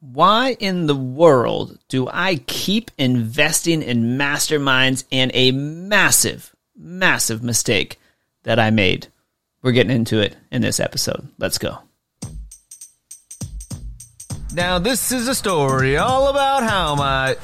[0.00, 8.00] Why in the world do I keep investing in masterminds and a massive, massive mistake
[8.44, 9.08] that I made?
[9.60, 11.28] We're getting into it in this episode.
[11.38, 11.80] Let's go.
[14.54, 17.36] Now, this is a story all about how my.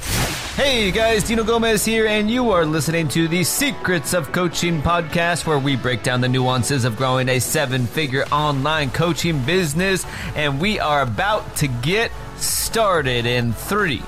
[0.57, 5.47] Hey guys, Dino Gomez here, and you are listening to the Secrets of Coaching podcast,
[5.47, 10.07] where we break down the nuances of growing a seven figure online coaching business.
[10.35, 14.03] And we are about to get started in three,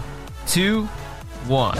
[0.47, 0.87] two,
[1.47, 1.77] one.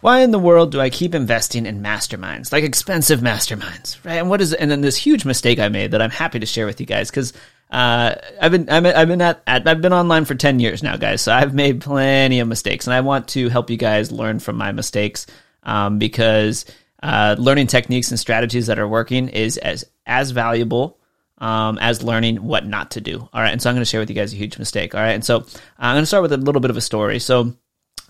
[0.00, 4.16] Why in the world do I keep investing in masterminds, like expensive masterminds, right?
[4.16, 6.66] And what is and then this huge mistake I made that I'm happy to share
[6.66, 7.32] with you guys because
[7.70, 10.96] uh, I've been been, I've been at, at, I've been online for ten years now,
[10.96, 11.22] guys.
[11.22, 14.56] So I've made plenty of mistakes, and I want to help you guys learn from
[14.56, 15.26] my mistakes
[15.62, 16.64] um, because
[17.02, 20.98] uh, learning techniques and strategies that are working is as as valuable
[21.38, 23.28] um, as learning what not to do.
[23.32, 24.94] All right, and so I'm going to share with you guys a huge mistake.
[24.94, 25.46] All right, and so
[25.78, 27.18] I'm going to start with a little bit of a story.
[27.18, 27.54] So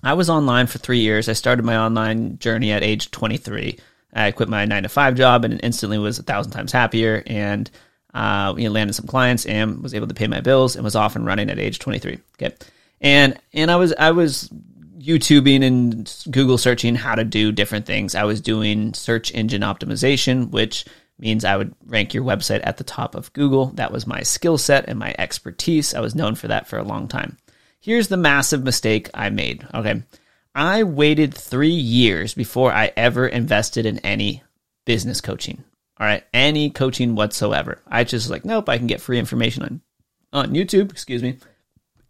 [0.02, 1.28] I was online for three years.
[1.28, 3.78] I started my online journey at age 23.
[4.12, 7.70] I quit my nine to five job and instantly was a thousand times happier and
[8.12, 10.96] uh, you know, landed some clients and was able to pay my bills and was
[10.96, 12.18] off and running at age 23.
[12.40, 12.54] Okay.
[13.00, 14.50] And, and I was, I was
[14.98, 18.14] YouTubing and Google searching how to do different things.
[18.14, 20.84] I was doing search engine optimization, which
[21.18, 23.66] means I would rank your website at the top of Google.
[23.66, 25.94] That was my skill set and my expertise.
[25.94, 27.36] I was known for that for a long time.
[27.80, 29.66] Here's the massive mistake I made.
[29.74, 30.02] Okay.
[30.54, 34.42] I waited three years before I ever invested in any
[34.84, 35.64] business coaching.
[35.98, 36.24] All right.
[36.34, 37.80] Any coaching whatsoever.
[37.86, 39.80] I just like, nope, I can get free information on,
[40.32, 41.38] on YouTube, excuse me.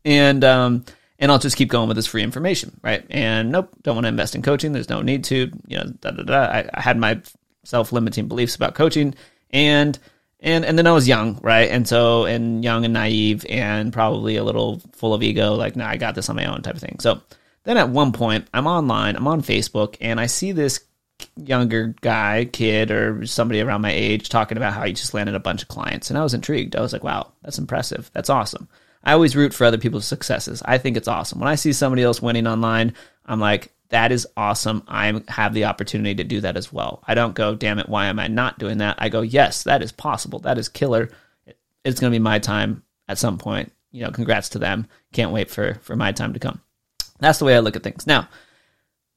[0.04, 0.84] And, um,
[1.20, 3.04] and I'll just keep going with this free information, right?
[3.10, 4.72] And nope, don't want to invest in coaching.
[4.72, 6.44] There's no need to, you know, da da da.
[6.44, 7.20] I, I had my
[7.62, 9.14] self limiting beliefs about coaching,
[9.50, 9.98] and
[10.40, 11.70] and and then I was young, right?
[11.70, 15.88] And so and young and naive and probably a little full of ego, like, nah,
[15.88, 16.96] I got this on my own type of thing.
[17.00, 17.20] So
[17.64, 20.80] then at one point, I'm online, I'm on Facebook, and I see this
[21.36, 25.40] younger guy, kid, or somebody around my age talking about how he just landed a
[25.40, 26.74] bunch of clients, and I was intrigued.
[26.74, 28.10] I was like, wow, that's impressive.
[28.14, 28.68] That's awesome.
[29.04, 30.62] I always root for other people's successes.
[30.64, 31.38] I think it's awesome.
[31.38, 34.82] When I see somebody else winning online, I'm like, that is awesome.
[34.88, 37.02] I have the opportunity to do that as well.
[37.06, 38.96] I don't go, damn it, why am I not doing that?
[38.98, 40.38] I go, yes, that is possible.
[40.40, 41.10] That is killer.
[41.84, 43.72] It's going to be my time at some point.
[43.90, 44.86] You know, congrats to them.
[45.12, 46.60] Can't wait for for my time to come.
[47.18, 48.06] That's the way I look at things.
[48.06, 48.28] Now,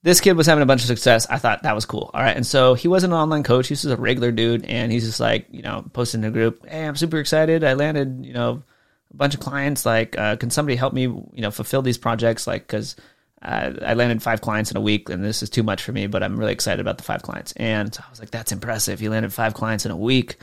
[0.01, 1.27] this kid was having a bunch of success.
[1.29, 2.09] I thought that was cool.
[2.13, 2.35] All right.
[2.35, 3.67] And so he wasn't an online coach.
[3.67, 4.65] He's just a regular dude.
[4.65, 7.63] And he's just like, you know, posting in a group, Hey, I'm super excited.
[7.63, 8.63] I landed, you know,
[9.11, 9.85] a bunch of clients.
[9.85, 12.47] Like, uh, can somebody help me, you know, fulfill these projects?
[12.47, 12.97] Like, cause
[13.43, 16.07] uh, I landed five clients in a week, and this is too much for me,
[16.07, 17.51] but I'm really excited about the five clients.
[17.53, 18.99] And I was like, that's impressive.
[18.99, 20.37] He landed five clients in a week,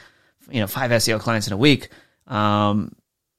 [0.51, 1.89] you know, five SEO clients in a week.
[2.27, 2.95] Um,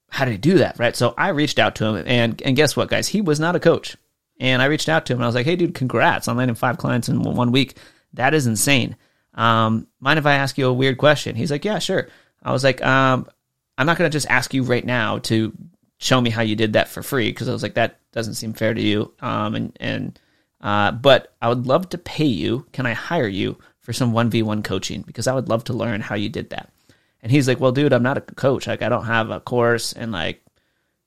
[0.09, 0.79] how did he do that?
[0.79, 0.95] Right.
[0.95, 3.07] So I reached out to him, and and guess what, guys?
[3.07, 3.95] He was not a coach.
[4.39, 6.55] And I reached out to him, and I was like, hey, dude, congrats on landing
[6.55, 7.77] five clients in one week.
[8.13, 8.95] That is insane.
[9.35, 11.35] Um, mind if I ask you a weird question?
[11.35, 12.09] He's like, yeah, sure.
[12.41, 13.27] I was like, um,
[13.77, 15.53] I'm not going to just ask you right now to
[16.01, 18.53] show me how you did that for free because I was like, that doesn't seem
[18.53, 19.13] fair to you.
[19.21, 20.19] Um, and and
[20.59, 22.65] uh, but I would love to pay you.
[22.73, 25.73] Can I hire you for some one v one coaching because I would love to
[25.73, 26.71] learn how you did that.
[27.21, 28.65] And he's like, well, dude, I'm not a coach.
[28.65, 30.43] Like, I don't have a course, and like,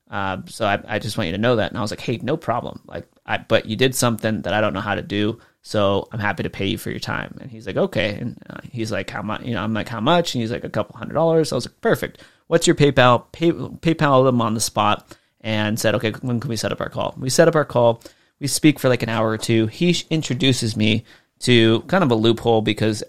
[0.09, 1.71] uh, so I, I just want you to know that.
[1.71, 2.81] And I was like, hey, no problem.
[2.87, 5.39] Like, I but you did something that I don't know how to do.
[5.61, 7.37] So I'm happy to pay you for your time.
[7.41, 8.15] And he's like, okay.
[8.15, 9.41] And uh, he's like, how much?
[9.41, 10.35] You know, I'm like, how much?
[10.35, 11.49] And he's like, a couple hundred dollars.
[11.49, 13.31] So I was like, perfect what's your PayPal?
[13.31, 16.89] Pay, PayPal them on the spot and said, okay, when can we set up our
[16.89, 17.15] call?
[17.17, 18.01] We set up our call.
[18.39, 19.67] We speak for like an hour or two.
[19.67, 21.05] He introduces me
[21.39, 23.03] to kind of a loophole because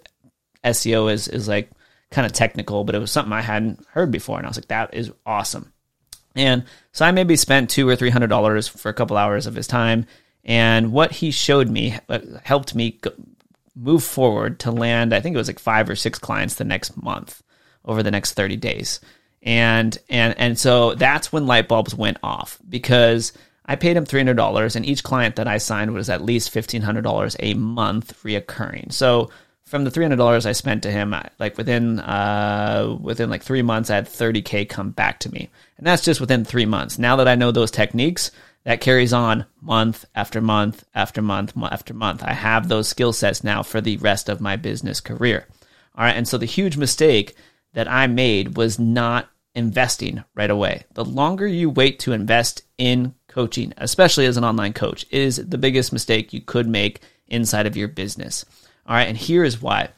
[0.64, 1.70] SEO is is like
[2.10, 4.68] kind of technical, but it was something I hadn't heard before, and I was like,
[4.68, 5.72] that is awesome.
[6.34, 9.54] And so I maybe spent two or three hundred dollars for a couple hours of
[9.54, 10.06] his time,
[10.44, 13.00] and what he showed me uh, helped me
[13.74, 15.12] move forward to land.
[15.12, 17.42] I think it was like five or six clients the next month
[17.84, 19.00] over the next thirty days
[19.42, 23.32] and and and so that's when light bulbs went off because
[23.64, 26.50] I paid him three hundred dollars, and each client that I signed was at least
[26.50, 28.92] fifteen hundred dollars a month reoccurring.
[28.92, 29.30] So
[29.64, 33.62] from the three hundred dollars I spent to him, like within uh, within like three
[33.62, 36.98] months, I had thirty k come back to me, and that's just within three months.
[36.98, 38.30] Now that I know those techniques,
[38.66, 42.24] that carries on month after month after month after month.
[42.24, 45.46] I have those skill sets now for the rest of my business career.
[45.96, 47.36] All right, and so the huge mistake
[47.76, 50.84] that I made was not investing right away.
[50.94, 55.58] The longer you wait to invest in coaching, especially as an online coach, is the
[55.58, 58.46] biggest mistake you could make inside of your business.
[58.86, 59.90] All right, and here is why.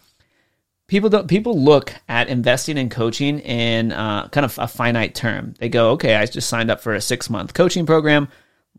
[0.89, 5.55] people don't people look at investing in coaching in uh, kind of a finite term.
[5.61, 8.27] They go, okay, I just signed up for a six month coaching program.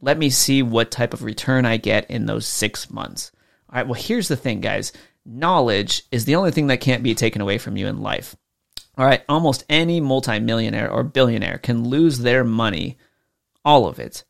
[0.01, 3.31] Let me see what type of return I get in those six months.
[3.69, 3.87] All right.
[3.87, 4.91] Well, here's the thing, guys.
[5.25, 8.35] Knowledge is the only thing that can't be taken away from you in life.
[8.99, 9.23] All right.
[9.29, 12.97] Almost any multimillionaire or billionaire can lose their money,
[13.63, 14.25] all of it,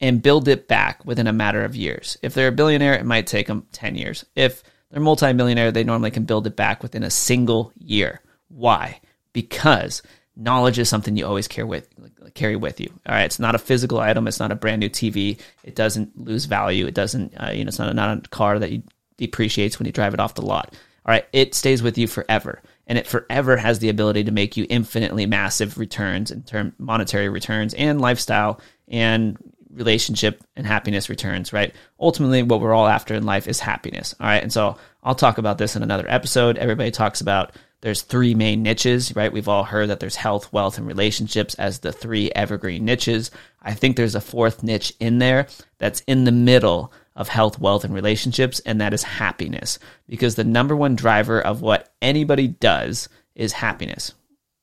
[0.00, 2.16] and build it back within a matter of years.
[2.22, 4.24] If they're a billionaire, it might take them 10 years.
[4.34, 8.22] If they're multimillionaire, they normally can build it back within a single year.
[8.48, 9.00] Why?
[9.34, 10.00] Because
[10.34, 11.86] knowledge is something you always carry with
[12.32, 12.88] carry with you.
[13.06, 14.26] All right, it's not a physical item.
[14.26, 15.38] It's not a brand new TV.
[15.64, 16.86] It doesn't lose value.
[16.86, 17.34] It doesn't.
[17.34, 18.82] Uh, you know, it's not a, not a car that you
[19.18, 20.74] depreciates when you drive it off the lot.
[21.06, 24.56] All right, it stays with you forever, and it forever has the ability to make
[24.56, 29.38] you infinitely massive returns in term monetary returns and lifestyle and
[29.74, 31.74] relationship and happiness returns, right?
[31.98, 34.14] Ultimately, what we're all after in life is happiness.
[34.20, 34.42] All right.
[34.42, 36.58] And so I'll talk about this in another episode.
[36.58, 39.32] Everybody talks about there's three main niches, right?
[39.32, 43.30] We've all heard that there's health, wealth, and relationships as the three evergreen niches.
[43.60, 45.48] I think there's a fourth niche in there
[45.78, 49.78] that's in the middle of health, wealth, and relationships, and that is happiness.
[50.08, 54.14] Because the number one driver of what anybody does is happiness.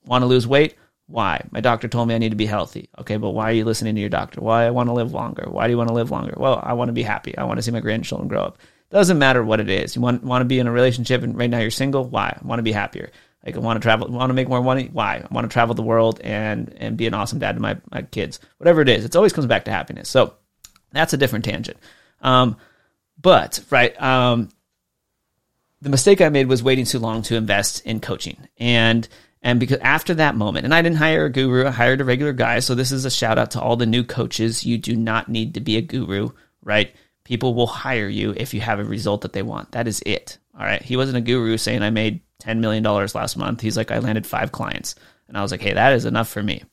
[0.05, 0.75] Want to lose weight?
[1.07, 1.43] Why?
[1.51, 2.89] My doctor told me I need to be healthy.
[2.99, 4.41] Okay, but why are you listening to your doctor?
[4.41, 5.45] Why I want to live longer?
[5.49, 6.33] Why do you want to live longer?
[6.37, 7.37] Well, I want to be happy.
[7.37, 8.57] I want to see my grandchildren grow up.
[8.91, 9.95] Doesn't matter what it is.
[9.95, 12.05] You want want to be in a relationship and right now you're single.
[12.05, 12.37] Why?
[12.41, 13.11] I want to be happier.
[13.45, 14.89] Like I want to travel, want to make more money.
[14.91, 15.17] Why?
[15.17, 18.03] I want to travel the world and and be an awesome dad to my my
[18.03, 18.39] kids.
[18.57, 20.09] Whatever it is, it always comes back to happiness.
[20.09, 20.33] So
[20.91, 21.77] that's a different tangent.
[22.21, 22.57] Um,
[23.19, 24.49] but right, um,
[25.81, 29.07] the mistake I made was waiting too long to invest in coaching and
[29.43, 32.33] and because after that moment, and I didn't hire a guru, I hired a regular
[32.33, 32.59] guy.
[32.59, 34.63] So this is a shout out to all the new coaches.
[34.63, 36.29] You do not need to be a guru,
[36.63, 36.93] right?
[37.23, 39.71] People will hire you if you have a result that they want.
[39.71, 40.37] That is it.
[40.57, 40.81] All right.
[40.81, 43.61] He wasn't a guru saying I made $10 million last month.
[43.61, 44.93] He's like, I landed five clients.
[45.27, 46.63] And I was like, hey, that is enough for me.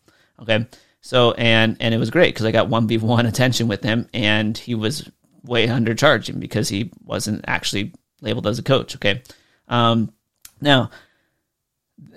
[0.41, 0.67] Okay.
[1.01, 4.75] So, and, and it was great because I got 1v1 attention with him and he
[4.75, 5.09] was
[5.49, 8.95] way undercharging because he wasn't actually labeled as a coach.
[8.97, 9.23] Okay.
[9.67, 10.13] Um,
[10.61, 10.91] now,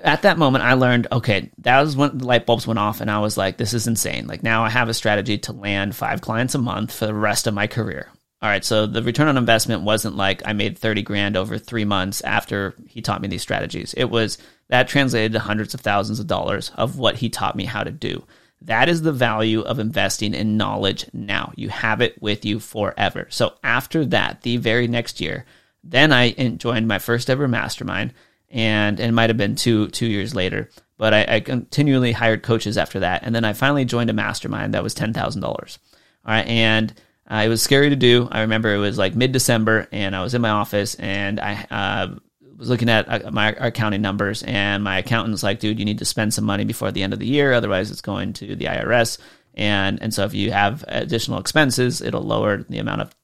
[0.03, 3.09] at that moment, I learned okay, that was when the light bulbs went off, and
[3.09, 4.27] I was like, this is insane.
[4.27, 7.47] Like, now I have a strategy to land five clients a month for the rest
[7.47, 8.09] of my career.
[8.41, 11.85] All right, so the return on investment wasn't like I made 30 grand over three
[11.85, 13.93] months after he taught me these strategies.
[13.95, 14.39] It was
[14.69, 17.91] that translated to hundreds of thousands of dollars of what he taught me how to
[17.91, 18.23] do.
[18.61, 21.51] That is the value of investing in knowledge now.
[21.55, 23.27] You have it with you forever.
[23.29, 25.45] So after that, the very next year,
[25.83, 28.13] then I joined my first ever mastermind
[28.51, 30.69] and, it might have been two two years later.
[30.97, 34.73] But I, I, continually hired coaches after that, and then I finally joined a mastermind
[34.73, 35.79] that was ten thousand dollars.
[36.25, 36.93] All right, and
[37.29, 38.27] uh, it was scary to do.
[38.31, 41.65] I remember it was like mid December, and I was in my office, and I
[41.71, 42.15] uh,
[42.61, 46.05] was looking at uh, my accounting numbers, and my accountant's like, "Dude, you need to
[46.05, 49.17] spend some money before the end of the year, otherwise it's going to the IRS."
[49.55, 53.15] And and so if you have additional expenses, it'll lower the amount of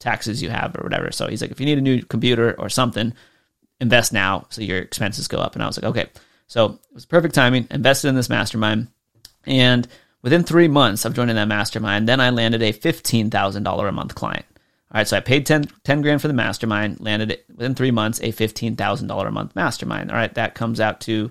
[0.00, 1.12] taxes you have or whatever.
[1.12, 3.12] So he's like, if you need a new computer or something,
[3.80, 5.54] invest now so your expenses go up.
[5.54, 6.10] And I was like, okay.
[6.48, 8.88] So it was perfect timing, invested in this mastermind.
[9.44, 9.86] And
[10.22, 14.46] within three months of joining that mastermind, then I landed a $15,000 a month client.
[14.92, 17.92] All right, so I paid 10, 10 grand for the mastermind, landed it within three
[17.92, 20.10] months, a $15,000 a month mastermind.
[20.10, 21.30] All right, that comes out to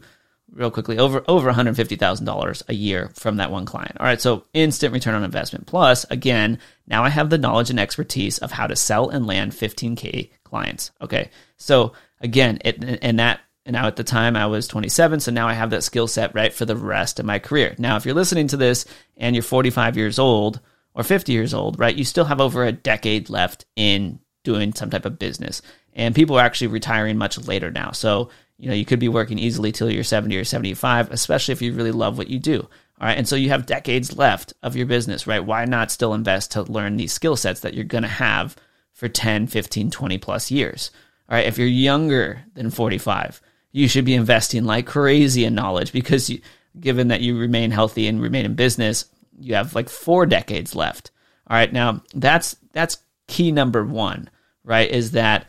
[0.51, 3.98] real quickly over over $150,000 a year from that one client.
[4.00, 5.68] All right, so instant return on investment.
[5.68, 9.51] Plus, again, now I have the knowledge and expertise of how to sell and land
[9.51, 10.92] 15k clients.
[11.01, 15.32] Okay, so again, it, and that and now at the time I was 27, so
[15.32, 17.75] now I have that skill set right for the rest of my career.
[17.78, 18.86] Now, if you're listening to this
[19.18, 20.60] and you're 45 years old
[20.93, 24.89] or 50 years old, right, you still have over a decade left in doing some
[24.89, 25.62] type of business.
[25.93, 27.91] And people are actually retiring much later now.
[27.91, 31.62] So, you know, you could be working easily till you're 70 or 75, especially if
[31.62, 32.67] you really love what you do.
[33.01, 33.17] All right.
[33.17, 35.43] And so you have decades left of your business, right?
[35.43, 38.55] Why not still invest to learn these skill sets that you're going to have
[38.91, 40.91] for 10, 15, 20 plus years?
[41.29, 43.41] All right, if you're younger than 45,
[43.72, 46.41] you should be investing like crazy in knowledge because you,
[46.79, 49.05] given that you remain healthy and remain in business,
[49.39, 51.12] you have like four decades left.
[51.48, 54.29] All right, now that's that's key number one,
[54.63, 54.89] right?
[54.89, 55.48] Is that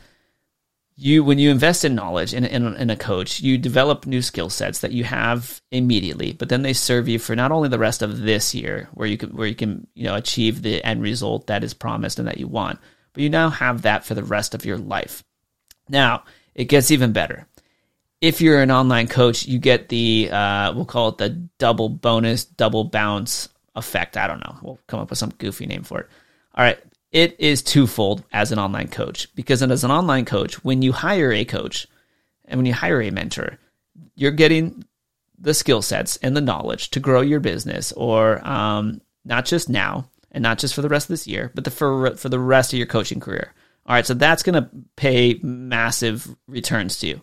[0.95, 4.49] you when you invest in knowledge in, in, in a coach, you develop new skill
[4.49, 8.01] sets that you have immediately, but then they serve you for not only the rest
[8.01, 11.47] of this year, where you can where you can you know achieve the end result
[11.47, 12.79] that is promised and that you want,
[13.13, 15.23] but you now have that for the rest of your life.
[15.89, 16.23] Now,
[16.55, 17.47] it gets even better.
[18.21, 22.45] If you're an online coach, you get the, uh, we'll call it the double bonus,
[22.45, 24.17] double bounce effect.
[24.17, 24.57] I don't know.
[24.61, 26.09] We'll come up with some goofy name for it.
[26.55, 26.79] All right.
[27.11, 31.31] It is twofold as an online coach because as an online coach, when you hire
[31.31, 31.87] a coach,
[32.45, 33.57] and when you hire a mentor,
[34.15, 34.85] you're getting
[35.39, 40.09] the skill sets and the knowledge to grow your business, or um, not just now
[40.31, 42.73] and not just for the rest of this year, but the, for for the rest
[42.73, 43.53] of your coaching career.
[43.85, 47.21] All right, so that's going to pay massive returns to you.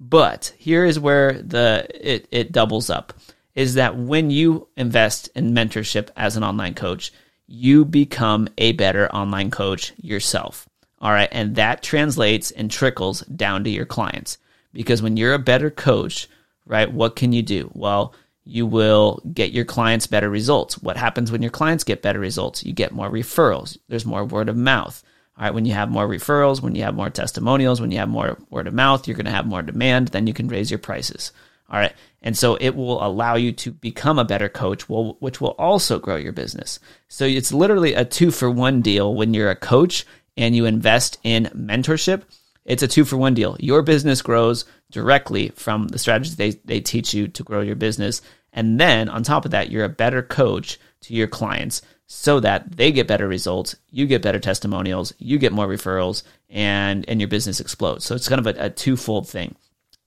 [0.00, 3.12] But here is where the it, it doubles up
[3.54, 7.12] is that when you invest in mentorship as an online coach,
[7.46, 10.68] you become a better online coach yourself.
[11.00, 11.28] All right.
[11.32, 14.38] And that translates and trickles down to your clients.
[14.72, 16.28] Because when you're a better coach,
[16.66, 17.70] right, what can you do?
[17.74, 18.14] Well,
[18.44, 20.78] you will get your clients better results.
[20.78, 22.64] What happens when your clients get better results?
[22.64, 23.76] You get more referrals.
[23.88, 25.02] There's more word of mouth.
[25.36, 28.08] All right, when you have more referrals, when you have more testimonials, when you have
[28.08, 30.78] more word of mouth, you're going to have more demand, then you can raise your
[30.78, 31.32] prices.
[31.70, 31.92] All right.
[32.22, 36.16] And so it will allow you to become a better coach, which will also grow
[36.16, 36.80] your business.
[37.08, 40.04] So it's literally a two for one deal when you're a coach
[40.36, 42.22] and you invest in mentorship.
[42.64, 43.56] It's a two for one deal.
[43.60, 48.20] Your business grows directly from the strategies they, they teach you to grow your business.
[48.52, 52.76] And then on top of that, you're a better coach to your clients so that
[52.76, 57.28] they get better results, you get better testimonials, you get more referrals, and, and your
[57.28, 58.04] business explodes.
[58.04, 59.54] So it's kind of a, a twofold thing.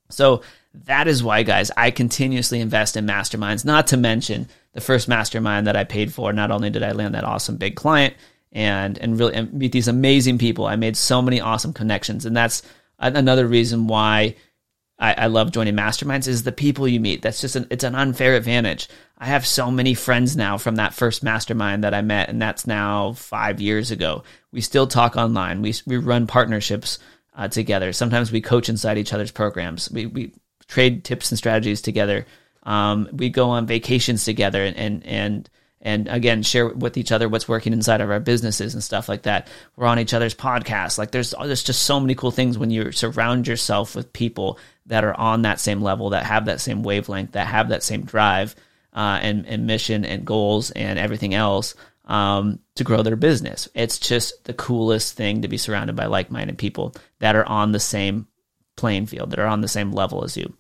[0.10, 0.42] So
[0.86, 5.68] that is why, guys, I continuously invest in masterminds, not to mention the first mastermind
[5.68, 6.34] that I paid for.
[6.34, 8.16] Not only did I land that awesome big client
[8.52, 12.26] and, and really and meet these amazing people, I made so many awesome connections.
[12.26, 12.64] And that's
[13.00, 14.36] another reason why
[14.98, 17.22] I, I love joining masterminds is the people you meet.
[17.22, 18.88] That's just an, it's an unfair advantage.
[19.18, 22.68] I have so many friends now from that first mastermind that I met, and that's
[22.68, 24.24] now five years ago.
[24.52, 25.62] We still talk online.
[25.62, 27.00] We, we run partnerships
[27.36, 27.94] uh, together.
[27.94, 29.90] Sometimes we coach inside each other's programs.
[29.92, 30.32] We, we
[30.68, 32.26] trade tips and strategies together.
[32.64, 35.50] Um, we go on vacations together and, and, and,
[35.82, 39.24] and again, share with each other what's working inside of our businesses and stuff like
[39.24, 39.50] that.
[39.76, 40.98] We're on each other's podcasts.
[40.98, 45.04] Like there's, there's just so many cool things when you surround yourself with people that
[45.04, 48.56] are on that same level, that have that same wavelength, that have that same drive,
[48.94, 53.70] uh, and, and mission and goals and everything else um, to grow their business.
[53.74, 57.72] It's just the coolest thing to be surrounded by like minded people that are on
[57.72, 58.28] the same
[58.76, 60.54] playing field, that are on the same level as you.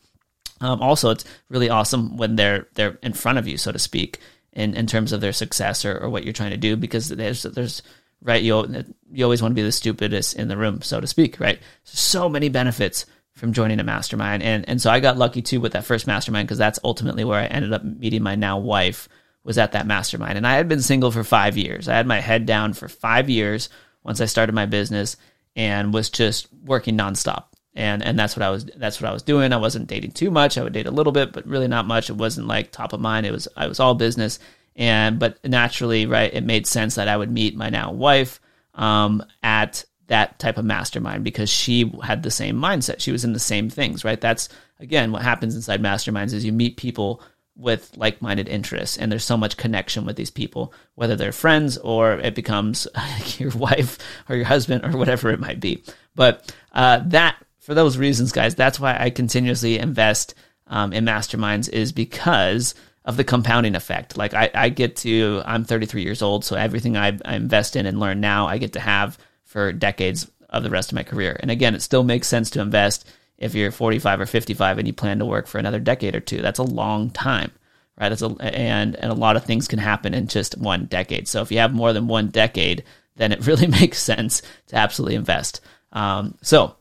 [0.61, 4.19] Um, also, it's really awesome when they're they're in front of you, so to speak,
[4.53, 7.43] in, in terms of their success or, or what you're trying to do, because there's
[7.43, 7.81] there's
[8.21, 11.39] right you you always want to be the stupidest in the room, so to speak,
[11.39, 11.59] right?
[11.83, 15.73] So many benefits from joining a mastermind, and and so I got lucky too with
[15.73, 19.09] that first mastermind because that's ultimately where I ended up meeting my now wife
[19.43, 21.87] was at that mastermind, and I had been single for five years.
[21.87, 23.69] I had my head down for five years
[24.03, 25.17] once I started my business
[25.55, 27.45] and was just working nonstop
[27.75, 29.51] and and that's what I was that's what I was doing.
[29.51, 30.57] I wasn't dating too much.
[30.57, 32.09] I would date a little bit, but really not much.
[32.09, 33.25] It wasn't like top of mind.
[33.25, 34.39] It was I was all business,
[34.75, 38.39] and but naturally, right, it made sense that I would meet my now wife
[38.75, 42.99] um, at that type of mastermind because she had the same mindset.
[42.99, 44.21] She was in the same things, right?
[44.21, 47.21] That's again what happens inside masterminds is you meet people
[47.55, 52.13] with like-minded interests and there's so much connection with these people whether they're friends or
[52.13, 52.87] it becomes
[53.37, 55.83] your wife or your husband or whatever it might be
[56.15, 60.35] but uh, that for those reasons, guys, that's why I continuously invest
[60.67, 64.17] um, in masterminds is because of the compounding effect.
[64.17, 67.85] Like I, I get to, I'm 33 years old, so everything I, I invest in
[67.85, 71.37] and learn now, I get to have for decades of the rest of my career.
[71.39, 73.09] And again, it still makes sense to invest
[73.43, 76.41] if you're 45 or 55 and you plan to work for another decade or two.
[76.41, 77.51] That's a long time,
[77.99, 78.09] right?
[78.09, 81.27] That's a, and and a lot of things can happen in just one decade.
[81.27, 82.83] So if you have more than one decade,
[83.17, 85.61] then it really makes sense to absolutely invest.
[85.91, 86.75] Um, so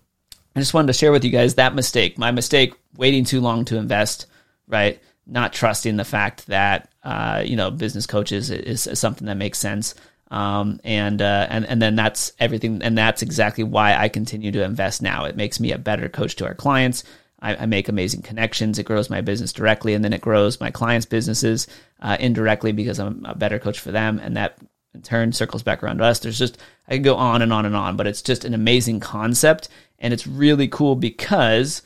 [0.54, 2.16] I just wanted to share with you guys that mistake.
[2.16, 4.26] My mistake, waiting too long to invest,
[4.69, 5.00] right?
[5.26, 9.59] Not trusting the fact that uh, you know business coaches is, is, something that makes
[9.59, 9.95] sense.
[10.33, 14.65] Um, and uh, and and then that's everything, and that's exactly why I continue to
[14.65, 15.27] invest now.
[15.27, 17.05] It makes me a better coach to our clients.
[17.41, 18.79] I, I make amazing connections.
[18.79, 21.67] It grows my business directly, and then it grows my clients' businesses
[22.01, 24.57] uh, indirectly because I'm a better coach for them, and that
[24.95, 26.21] in turn circles back around to us.
[26.21, 26.57] There's just
[26.89, 30.15] I can go on and on and on, but it's just an amazing concept, and
[30.15, 31.83] it's really cool because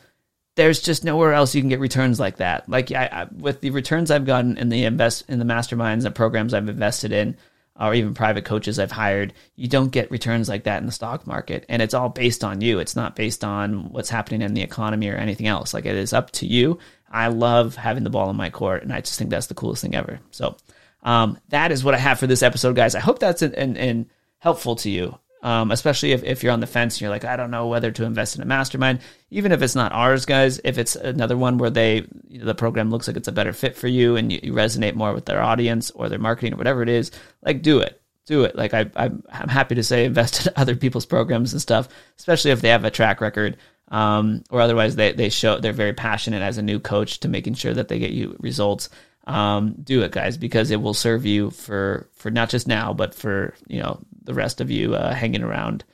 [0.54, 2.68] there's just nowhere else you can get returns like that.
[2.68, 6.14] Like I, I, with the returns I've gotten in the invest in the masterminds and
[6.14, 7.36] programs I've invested in,
[7.78, 11.26] or even private coaches I've hired, you don't get returns like that in the stock
[11.26, 11.64] market.
[11.68, 12.78] And it's all based on you.
[12.78, 15.74] It's not based on what's happening in the economy or anything else.
[15.74, 16.78] Like it is up to you.
[17.10, 19.82] I love having the ball in my court, and I just think that's the coolest
[19.82, 20.20] thing ever.
[20.30, 20.56] So
[21.02, 22.94] um, that is what I have for this episode, guys.
[22.94, 26.58] I hope that's an, an, an helpful to you um, especially if, if you're on
[26.58, 28.98] the fence and you're like, I don't know whether to invest in a mastermind,
[29.30, 32.54] even if it's not ours, guys, if it's another one where they, you know, the
[32.54, 35.26] program looks like it's a better fit for you and you, you, resonate more with
[35.26, 37.12] their audience or their marketing or whatever it is,
[37.42, 38.02] like do it.
[38.26, 38.56] Do it.
[38.56, 41.88] Like I, I'm, I'm happy to say invest in other people's programs and stuff,
[42.18, 45.92] especially if they have a track record um, or otherwise they, they show they're very
[45.92, 48.90] passionate as a new coach to making sure that they get you results.
[49.28, 53.14] Um, do it, guys, because it will serve you for for not just now, but
[53.14, 55.84] for you know the rest of you uh, hanging around,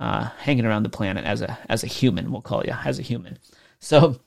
[0.00, 2.32] uh, hanging around the planet as a as a human.
[2.32, 3.38] We'll call you as a human.
[3.78, 4.20] So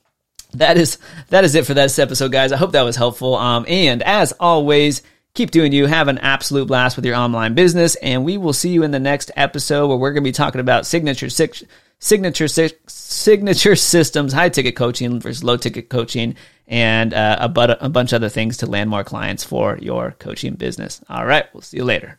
[0.54, 2.52] that is that is it for this episode, guys.
[2.52, 3.34] I hope that was helpful.
[3.34, 5.02] Um, and as always,
[5.34, 5.86] keep doing you.
[5.86, 9.00] Have an absolute blast with your online business, and we will see you in the
[9.00, 11.62] next episode where we're going to be talking about signature six,
[11.98, 16.34] signature signature systems, high ticket coaching versus low ticket coaching,
[16.66, 20.12] and uh, a, but, a bunch of other things to land more clients for your
[20.18, 21.00] coaching business.
[21.08, 22.18] All right, we'll see you later.